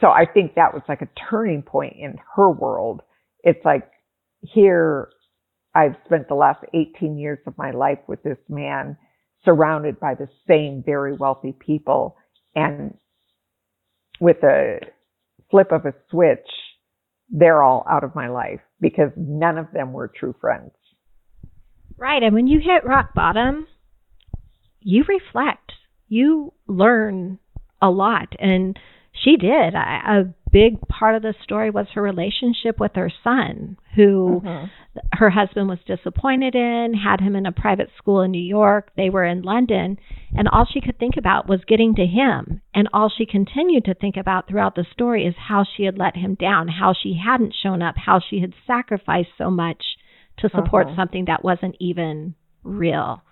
[0.00, 3.02] so I think that was like a turning point in her world.
[3.42, 3.90] It's like
[4.40, 5.08] here
[5.74, 8.96] I've spent the last 18 years of my life with this man
[9.46, 12.16] surrounded by the same very wealthy people
[12.54, 12.94] and
[14.20, 14.80] with a
[15.50, 16.46] flip of a switch
[17.30, 20.70] they're all out of my life because none of them were true friends.
[21.96, 22.22] Right.
[22.22, 23.66] And when you hit rock bottom,
[24.80, 25.72] you reflect,
[26.08, 27.38] you learn
[27.80, 28.28] a lot.
[28.38, 28.78] And
[29.22, 29.74] she did.
[29.74, 34.70] I, a big part of the story was her relationship with her son, who Mhm.
[35.14, 38.90] her husband was disappointed in, had him in a private school in New York.
[38.96, 39.98] They were in London,
[40.36, 42.60] and all she could think about was getting to him.
[42.74, 46.16] And all she continued to think about throughout the story is how she had let
[46.16, 49.82] him down, how she hadn't shown up, how she had sacrificed so much
[50.38, 50.96] to support Uh-huh.
[50.96, 53.22] something that wasn't even real.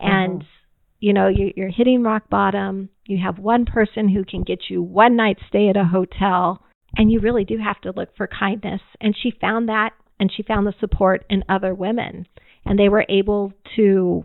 [0.00, 0.56] And Uh-huh.
[1.00, 2.88] you know, you're, you're hitting rock bottom.
[3.10, 6.62] You have one person who can get you one night stay at a hotel,
[6.96, 8.80] and you really do have to look for kindness.
[9.00, 12.28] And she found that, and she found the support in other women,
[12.64, 14.24] and they were able to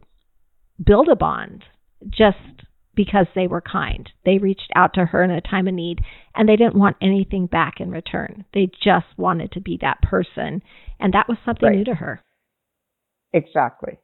[0.86, 1.64] build a bond
[2.08, 2.38] just
[2.94, 4.08] because they were kind.
[4.24, 6.02] They reached out to her in a time of need,
[6.36, 8.46] and they didn't want anything back in return.
[8.54, 10.62] They just wanted to be that person,
[11.00, 11.78] and that was something Right.
[11.78, 12.22] new to her.
[13.34, 13.98] Exactly.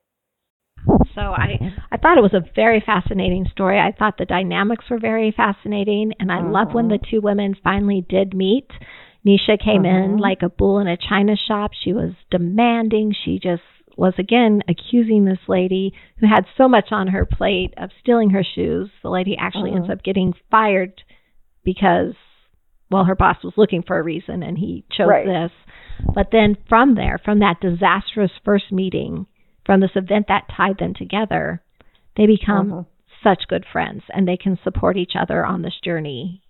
[1.15, 1.59] So I
[1.91, 3.79] I thought it was a very fascinating story.
[3.79, 7.09] I thought the dynamics were very fascinating, and I love when the Mhm.
[7.09, 8.69] two women finally did meet.
[9.25, 10.19] Nisha came in Mhm.
[10.19, 11.73] like a bull in a china shop.
[11.73, 13.11] She was demanding.
[13.11, 13.63] She just
[13.97, 18.43] was again accusing this lady who had so much on her plate of stealing her
[18.43, 18.89] shoes.
[19.03, 19.91] The lady actually ends Mhm.
[19.91, 21.03] up getting fired
[21.63, 22.15] because
[22.89, 25.25] well her boss was looking for a reason and he chose Right.
[25.25, 25.51] this.
[26.15, 29.27] But then from there, from that disastrous first meeting,
[29.65, 31.61] from this event that tied them together,
[32.15, 32.85] they become Mhm.
[33.23, 36.41] such good friends and they can support each other on this journey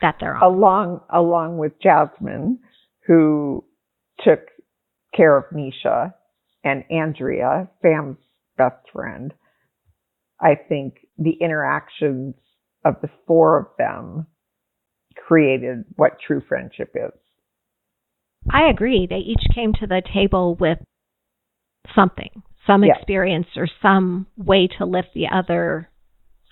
[0.00, 0.42] that they're on.
[0.42, 2.58] along along with Jasmine,
[3.06, 3.64] who
[4.18, 4.50] took
[5.12, 6.14] care of Nisha
[6.62, 8.18] and Andrea, Sam's
[8.56, 9.34] best friend.
[10.40, 12.34] I think the interactions
[12.84, 14.26] of the four of them
[15.16, 17.12] created what true friendship is.
[18.50, 19.06] I agree.
[19.06, 20.78] They each came to the table with
[21.94, 22.94] something, some Yeah.
[22.96, 25.88] experience or some way to lift the other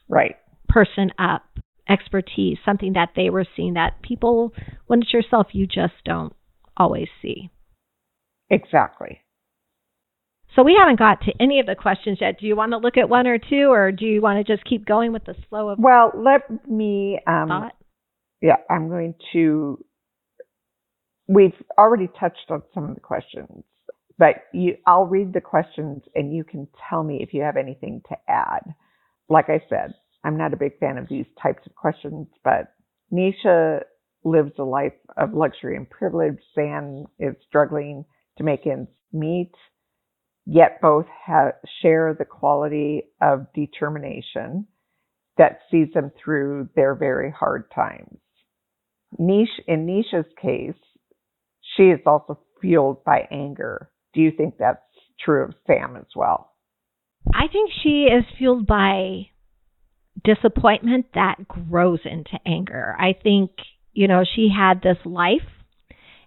[0.09, 0.37] Right.
[0.69, 1.43] person up,
[1.89, 4.53] expertise, something that they were seeing that people,
[4.87, 6.35] when it's yourself, you just don't
[6.77, 7.51] always see.
[8.51, 9.21] Exactly.
[10.55, 12.39] So we haven't got to any of the questions yet.
[12.41, 14.65] Do you want to look at one or two, or do you want to just
[14.65, 17.77] keep going with the flow of Well, let me um thought?
[18.41, 19.85] yeah, I'm going to
[21.29, 23.63] we've already touched on some of the questions,
[24.19, 28.03] but you I'll read the questions and you can tell me if you have anything
[28.09, 28.63] to add.
[29.29, 32.73] Like I said, I'm not a big fan of these types of questions, but
[33.13, 33.83] Nisha
[34.25, 36.39] lives a life of luxury and privilege.
[36.55, 38.05] Sam is struggling
[38.37, 39.53] to make ends meet,
[40.45, 44.67] yet both have, share the quality of determination
[45.39, 48.19] that sees them through their very hard times.
[49.19, 50.75] Niche, in Nisha's case,
[51.77, 53.91] she is also fueled by anger.
[54.15, 54.81] Do you think that's
[55.21, 56.53] true of Sam as well?
[57.35, 59.29] I think she is fueled by
[60.25, 62.97] disappointment that grows into anger.
[62.99, 63.51] I think,
[63.93, 65.43] you know, she had this life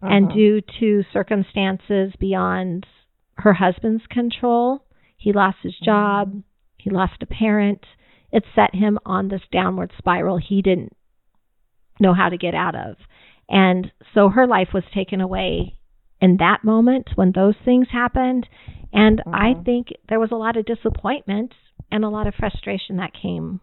[0.01, 0.33] and Mhm.
[0.33, 2.87] due to circumstances beyond
[3.37, 4.83] her husband's control,
[5.17, 6.41] he lost his job,
[6.77, 7.85] he lost a parent.
[8.31, 10.95] It set him on this downward spiral he didn't
[11.99, 12.97] know how to get out of.
[13.47, 15.77] And so her life was taken away
[16.21, 18.47] in that moment when those things happened.
[18.93, 19.65] And I Mhm.
[19.65, 21.53] think there was a lot of disappointment
[21.91, 23.59] and a lot of frustration that came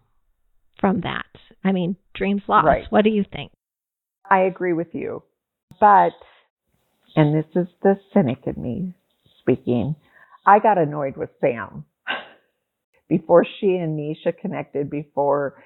[0.79, 1.25] from that.
[1.63, 2.65] I mean, dreams lost.
[2.65, 2.91] Right.
[2.91, 3.51] What do you think?
[4.29, 5.23] I agree with you.
[5.79, 6.13] But,
[7.15, 8.93] and this is the cynic in me
[9.39, 9.95] speaking,
[10.45, 11.85] I got annoyed with Sam
[13.07, 15.63] before she and Nisha connected, before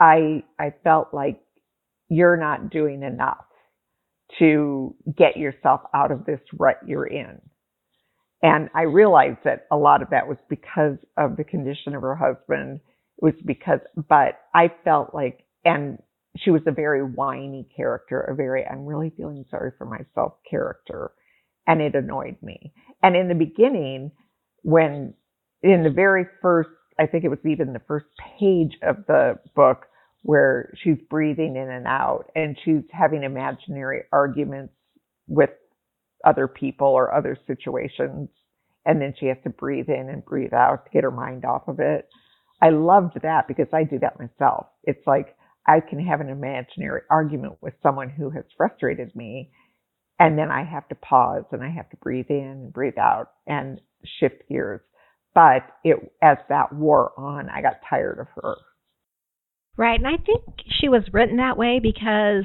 [0.00, 1.40] I, I felt like
[2.08, 3.44] you're not doing enough
[4.38, 7.40] to get yourself out of this rut you're in.
[8.42, 12.14] And I realized that a lot of that was because of the condition of her
[12.14, 12.80] husband.
[13.18, 15.98] It was because, but I felt like, and
[16.36, 21.10] she was a very whiny character, a very, I'm really feeling sorry for myself character.
[21.66, 22.72] And it annoyed me.
[23.02, 24.12] And in the beginning,
[24.62, 25.14] when
[25.62, 28.06] in the very first, I think it was even the first
[28.38, 29.86] page of the book
[30.22, 34.74] where she's breathing in and out and she's having imaginary arguments
[35.26, 35.50] with
[36.24, 38.28] other people or other situations.
[38.84, 41.68] And then she has to breathe in and breathe out to get her mind off
[41.68, 42.08] of it.
[42.60, 44.66] I loved that because I do that myself.
[44.84, 49.50] It's like I can have an imaginary argument with someone who has frustrated me.
[50.18, 53.30] And then I have to pause and I have to breathe in and breathe out
[53.46, 53.80] and
[54.18, 54.80] shift gears.
[55.34, 58.56] But it, as that wore on, I got tired of her.
[59.78, 59.98] Right.
[59.98, 60.42] And I think
[60.80, 62.44] she was written that way because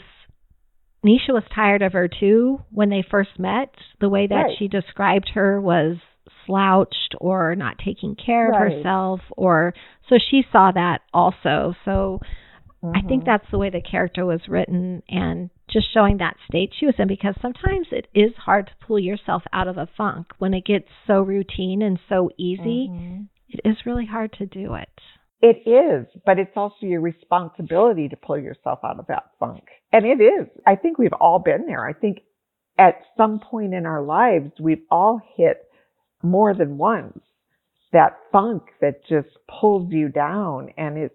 [1.04, 3.74] Nisha was tired of her too when they first met.
[4.00, 4.56] The way that right.
[4.58, 5.98] she described her was
[6.46, 9.74] slouched or not taking care of herself or
[10.10, 11.74] so she saw that also.
[11.86, 12.20] So
[12.84, 12.92] mm-hmm.
[12.96, 16.86] I think that's the way the character was written and just showing that state she
[16.86, 20.54] was in because sometimes it is hard to pull yourself out of a funk when
[20.54, 22.90] it gets so routine and so easy.
[22.92, 23.22] Mm-hmm.
[23.50, 24.90] It is really hard to do it.
[25.46, 29.66] It is, but it's also your responsibility to pull yourself out of that funk.
[29.92, 30.48] And it is.
[30.66, 31.86] I think we've all been there.
[31.86, 32.22] I think
[32.80, 35.58] at some point in our lives, we've all hit
[36.24, 37.20] more than once
[37.92, 41.14] that funk that just pulls you down and it's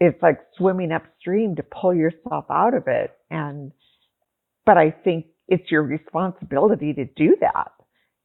[0.00, 3.70] it's like swimming upstream to pull yourself out of it and
[4.66, 7.70] but I think it's your responsibility to do that.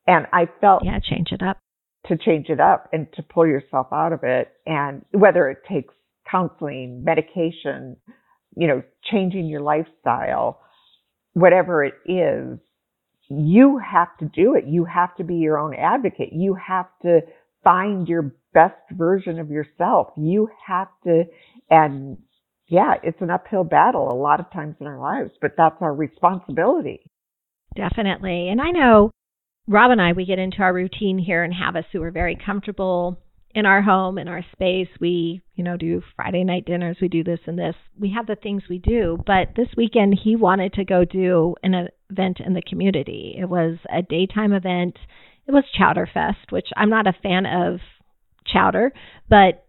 [0.07, 1.59] And I felt Yeah, change it up
[2.07, 4.49] to change it up and to pull yourself out of it.
[4.65, 5.93] And whether it takes
[6.29, 7.97] counseling, medication,
[8.55, 10.61] you know, changing your lifestyle,
[11.33, 12.59] whatever it is,
[13.29, 14.65] you have to do it.
[14.67, 16.33] You have to be your own advocate.
[16.33, 17.21] You have to
[17.63, 20.07] find your best version of yourself.
[20.17, 21.23] You have to,
[21.69, 22.17] and
[22.67, 25.93] yeah, it's an uphill battle a lot of times in our lives, but that's our
[25.93, 27.01] responsibility.
[27.75, 28.49] Definitely.
[28.49, 29.11] And I know
[29.67, 33.19] Rob and I, we get into our routine here in Havas, so we're very comfortable
[33.53, 34.87] in our home, in our space.
[34.99, 36.97] We, you know, do Friday night dinners.
[37.01, 37.75] We do this and this.
[37.99, 39.17] We have the things we do.
[39.25, 43.35] But this weekend, he wanted to go do an event in the community.
[43.37, 44.97] It was a daytime event.
[45.47, 47.79] It was Chowder Fest, which I'm not a fan of
[48.45, 48.91] chowder,
[49.29, 49.65] but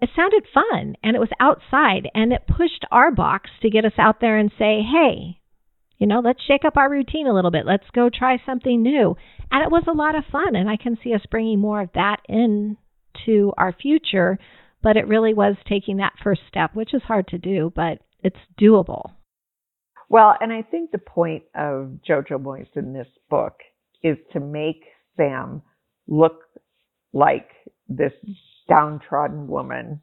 [0.00, 3.98] it sounded fun and it was outside and it pushed our box to get us
[3.98, 5.37] out there and say, hey,
[5.98, 7.66] you know, let's shake up our routine a little bit.
[7.66, 9.16] Let's go try something new.
[9.50, 10.54] And it was a lot of fun.
[10.54, 14.38] And I can see us bringing more of that into our future.
[14.82, 18.36] But it really was taking that first step, which is hard to do, but it's
[18.60, 19.10] doable.
[20.08, 23.54] Well, and I think the point of JoJo Moyes in this book
[24.02, 24.84] is to make
[25.16, 25.62] Sam
[26.06, 26.42] look
[27.12, 27.48] like
[27.88, 28.12] this
[28.68, 30.00] downtrodden woman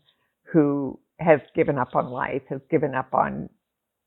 [0.52, 3.50] who has given up on life, has given up on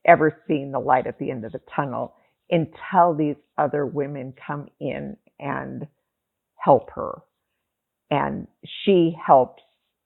[0.05, 2.15] ever seeing the light at the end of the tunnel
[2.49, 5.87] until these other women come in and
[6.55, 7.21] help her.
[8.09, 8.47] And
[8.83, 9.61] she helps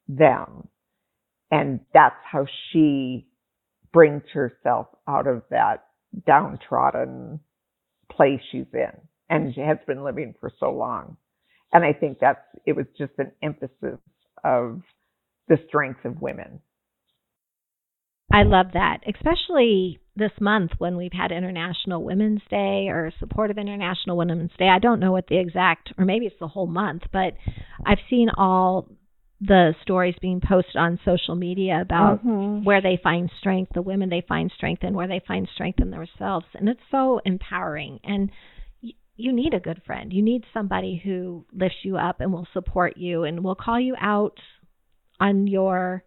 [0.07, 0.67] them.
[1.51, 3.27] And that's how she
[3.93, 5.85] brings herself out of that
[6.25, 7.39] downtrodden
[8.11, 8.91] place she's in.
[9.29, 11.17] And she has been living for so long.
[11.71, 13.99] And I think that's, it was just an emphasis
[14.43, 14.81] of
[15.47, 16.59] the strength of women.
[18.33, 23.59] I love that, especially this month when we've had International Women's Day or support of
[23.59, 24.67] International Women's Day.
[24.67, 27.33] I don't know what the exact, or maybe it's the whole month, but
[27.85, 28.89] I've seen all
[29.39, 32.63] the stories being posted on social media about mm-hmm.
[32.63, 35.91] where they find strength, the women they find strength in, where they find strength in
[35.91, 36.45] themselves.
[36.55, 37.99] And it's so empowering.
[38.03, 38.31] And
[38.81, 40.11] y- you need a good friend.
[40.11, 43.95] You need somebody who lifts you up and will support you and will call you
[43.99, 44.39] out
[45.19, 46.03] on your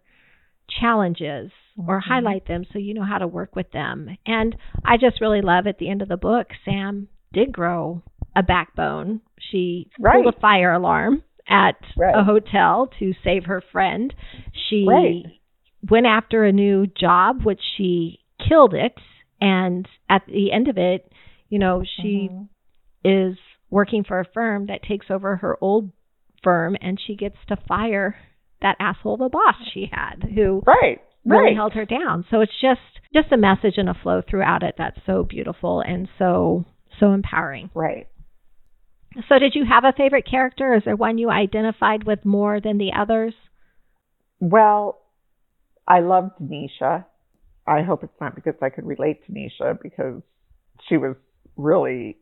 [0.81, 2.09] challenges or mm-hmm.
[2.09, 4.17] highlight them so you know how to work with them.
[4.25, 4.55] And
[4.85, 8.03] I just really love at the end of the book, Sam did grow
[8.35, 9.21] a backbone.
[9.51, 10.21] She right.
[10.21, 12.15] pulled a fire alarm at right.
[12.15, 14.13] a hotel to save her friend.
[14.69, 15.25] She right.
[15.89, 18.93] went after a new job, which she killed it.
[19.39, 21.11] And at the end of it,
[21.49, 22.43] you know, she mm-hmm.
[23.03, 23.37] is
[23.69, 25.91] working for a firm that takes over her old
[26.43, 28.15] firm and she gets to fire
[28.61, 31.55] that asshole of a boss she had who right really right.
[31.55, 32.25] held her down.
[32.31, 32.79] So it's just
[33.13, 36.65] just a message and a flow throughout it that's so beautiful and so
[36.99, 37.69] so empowering.
[37.73, 38.07] Right.
[39.29, 40.75] So did you have a favorite character?
[40.75, 43.33] Is there one you identified with more than the others?
[44.39, 44.99] Well,
[45.87, 47.05] I loved Nisha.
[47.65, 50.21] I hope it's not because I could relate to Nisha because
[50.87, 51.15] she was
[51.55, 52.17] really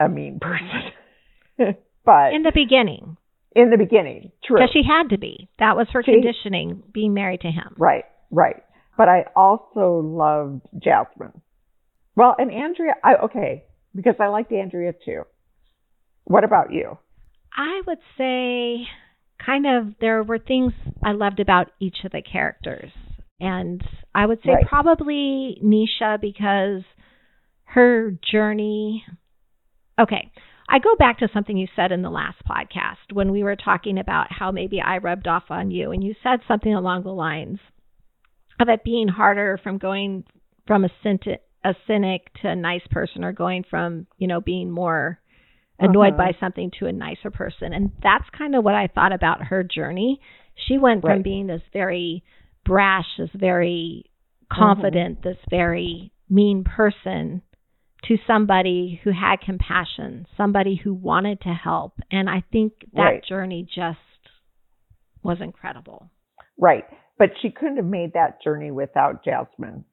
[0.00, 1.74] a mean person.
[2.04, 3.16] but In the beginning,
[3.54, 4.56] in the beginning, true.
[4.56, 5.48] because she had to be.
[5.58, 7.74] That was her She- conditioning, being married to him.
[7.76, 8.62] Right, right.
[8.96, 11.40] But I also loved Jasmine.
[12.16, 13.64] Well, and Andrea, I, okay,
[13.94, 15.22] because I liked Andrea too.
[16.24, 16.98] What about you?
[17.56, 18.86] I would say
[19.44, 20.72] kind of there were things
[21.02, 22.90] I loved about each of the characters.
[23.40, 23.80] And
[24.14, 24.66] I would say Right.
[24.66, 26.82] probably Nisha because
[27.64, 29.04] her journey.
[29.98, 30.30] Okay.
[30.68, 33.98] I go back to something you said in the last podcast when we were talking
[33.98, 35.92] about how maybe I rubbed off on you.
[35.92, 37.58] And you said something along the lines
[38.60, 40.24] of it being harder from going
[40.66, 44.70] from a, cynic, a cynic to a nice person or going from, you know, being
[44.70, 45.18] more
[45.78, 46.32] annoyed Uh-huh.
[46.32, 47.72] by something to a nicer person.
[47.72, 50.20] And that's kind of what I thought about her journey.
[50.66, 52.24] She went from being this very
[52.64, 54.04] brash, this very
[54.52, 57.42] confident, this very mean person
[58.04, 61.94] to somebody who had compassion, somebody who wanted to help.
[62.10, 63.24] And I think that Right.
[63.24, 63.98] journey just
[65.22, 66.10] was incredible.
[66.58, 66.84] Right.
[67.18, 69.84] But she couldn't have made that journey without Jasmine.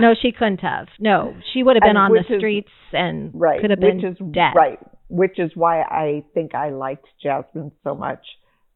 [0.00, 0.88] No, she couldn't have.
[0.98, 3.60] No, she would have been And on the which is- streets and Right.
[3.60, 4.52] could have been which is dead.
[4.54, 4.78] right.
[5.08, 8.26] Which is why I think I liked Jasmine so much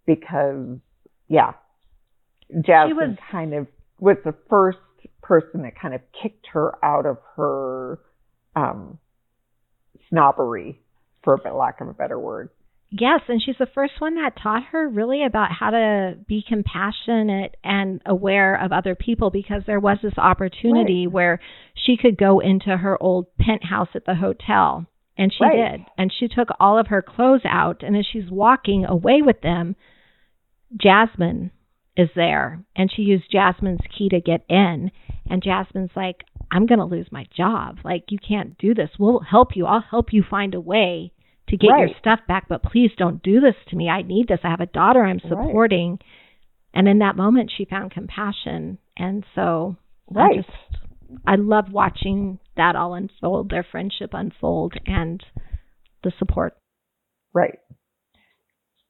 [0.06, 0.78] because
[1.28, 1.54] yeah.
[2.60, 3.66] Jasmine was- kind of
[3.98, 4.78] was the first
[5.22, 7.98] person that kind of kicked her out of her
[8.56, 8.98] um
[10.08, 10.80] snobbery
[11.22, 12.50] for lack of a better word.
[12.92, 17.56] Yes, and she's the first one that taught her really about how to be compassionate
[17.62, 21.38] and aware of other people because there was this opportunity where
[21.74, 24.86] she could go into her old penthouse at the hotel.
[25.16, 25.72] And she Right.
[25.78, 25.86] did.
[25.98, 27.82] And she took all of her clothes out.
[27.84, 29.76] And as she's walking away with them,
[30.76, 31.50] Jasmine
[31.96, 32.64] is there.
[32.74, 34.90] And she used Jasmine's key to get in.
[35.28, 37.78] And Jasmine's like, I'm going to lose my job.
[37.84, 38.90] Like, you can't do this.
[38.98, 39.66] We'll help you.
[39.66, 41.12] I'll help you find a way
[41.50, 43.88] to get your stuff back, but please don't do this to me.
[43.88, 44.40] I need this.
[44.44, 45.28] I have a daughter I'm Right.
[45.28, 45.98] supporting.
[46.72, 48.78] And in that moment, she found compassion.
[48.96, 49.76] And so
[50.14, 50.36] I Right.
[50.36, 50.50] just,
[51.26, 55.24] I love watching that all unfold, their friendship unfold, and
[56.02, 56.56] the support.
[57.34, 57.58] Right.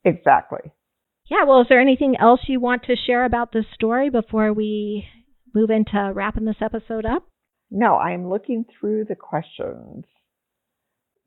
[0.04, 0.70] Exactly.
[1.30, 5.06] Yeah, well, is there anything else you want to share about this story before we
[5.54, 7.26] move into wrapping this episode up?
[7.70, 10.04] No, I'm looking through the questions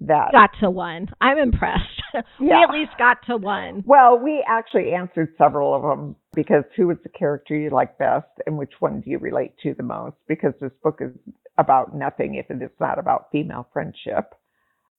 [0.07, 1.09] that Got to one.
[1.21, 2.01] I'm impressed.
[2.39, 2.63] we Yeah.
[2.67, 3.83] at least got to one.
[3.85, 8.27] Well, we actually answered several of them because who was the character you like best
[8.45, 10.15] and which one do you relate to the most?
[10.27, 11.11] Because this book is
[11.57, 14.33] about nothing if it is not about female friendship.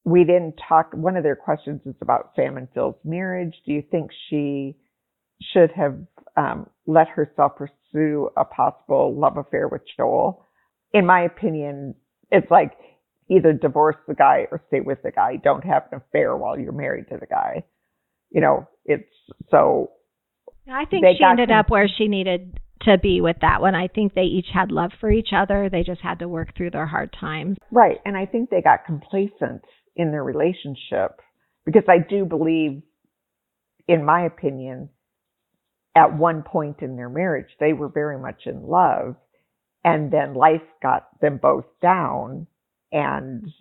[0.04, 3.54] We didn't talk, one of their questions is about Sam and Phil's marriage.
[3.66, 4.76] Do you think she
[5.52, 5.96] should have
[6.36, 10.46] um, let herself pursue a possible love affair with Joel?
[10.92, 11.94] In my opinion,
[12.30, 12.72] it's like
[13.30, 15.36] either divorce the guy or stay with the guy.
[15.36, 17.64] Don't have an affair while you're married to the guy
[18.34, 19.08] you know, it's
[19.50, 19.92] so
[20.70, 23.74] I think she ended some- up where she needed to be with that one.
[23.74, 25.70] I think they each had love for each other.
[25.70, 27.56] They just had to work through their hard times.
[27.70, 28.00] right.
[28.04, 29.64] And I think they got complacent
[29.96, 31.20] in their relationship
[31.64, 32.82] because I do believe,
[33.86, 34.90] in my opinion,
[35.94, 39.16] at one point in their marriage, they were very much in love.
[39.84, 42.48] And then life got them both down
[42.94, 43.52] and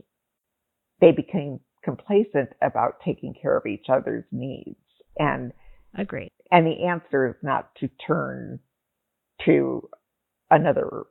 [1.01, 4.77] they became complacent about taking care of each other's needs.
[5.19, 5.51] And
[5.97, 6.31] Agreed.
[6.51, 8.59] and the answer is not to turn
[9.45, 9.89] to
[10.49, 11.03] another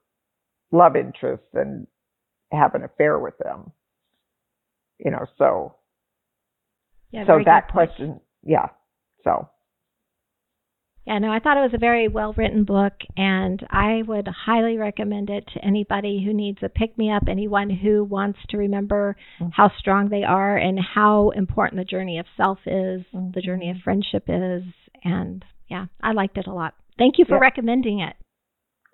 [0.70, 1.86] love interest and
[2.50, 3.72] have an affair with them.
[4.98, 5.74] You know, so
[7.10, 8.68] Yeah, so that question, yeah.
[9.24, 9.48] So
[11.04, 14.76] Yeah, no, I thought it was a very well written book, and I would highly
[14.78, 19.16] recommend it to anybody who needs a pick me up, anyone who wants to remember
[19.40, 19.52] Mhm.
[19.52, 23.42] how strong they are and how important the journey of self is, the Mhm.
[23.42, 24.62] journey of friendship is.
[25.02, 26.74] And yeah, I liked it a lot.
[26.98, 28.14] Thank you for recommending it.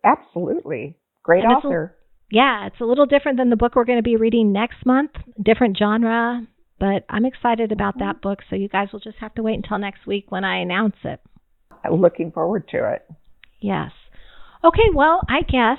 [0.05, 1.95] absolutely, great And it's a- author.
[2.31, 5.11] Yeah, it's a little different than the book we're going to be reading next month,
[5.43, 6.47] different genre,
[6.79, 8.01] but I'm excited about Mhm.
[8.01, 8.43] that book.
[8.49, 11.21] So you guys will just have to wait until next week when I announce it.
[11.91, 13.07] Looking forward to it.
[13.61, 13.91] Yes.
[14.65, 15.79] Okay, well, I guess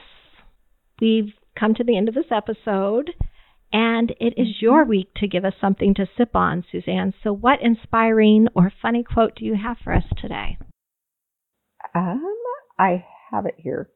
[1.01, 3.11] we've come to the end of this episode,
[3.71, 7.13] and it is your week to give us something to sip on, Suzanne.
[7.23, 10.57] So, what inspiring or funny quote do you have for us today?
[11.93, 12.23] Um,
[12.77, 13.89] I have it here.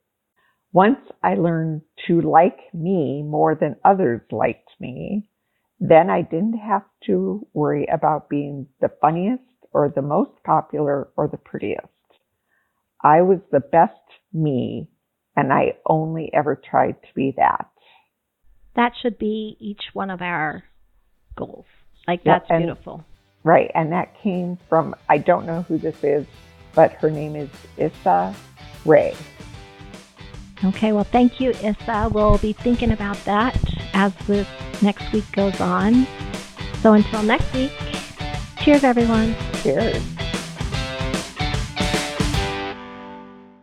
[0.74, 5.30] once I learned to like me more than others liked me,
[5.80, 9.44] then I didn't have to worry about being the funniest
[9.74, 11.88] or the most popular or the prettiest.
[13.04, 14.00] I was the best
[14.32, 14.90] me,
[15.36, 17.70] and I only ever tried to be that.
[18.76, 20.64] That should be each one of our
[21.36, 21.66] goals.
[22.08, 23.04] Like, that's and, beautiful.
[23.44, 23.70] Right.
[23.76, 26.26] And that came from, I don't know who this is,
[26.74, 28.36] but her name is Issa
[28.86, 29.16] Rae.
[30.64, 32.10] Okay, well, thank you, Issa.
[32.14, 33.60] We'll be thinking about that
[33.94, 34.48] as this
[34.82, 36.08] next week goes on.
[36.82, 37.72] So until next week,
[38.64, 39.36] cheers, everyone.
[39.62, 40.13] Cheers.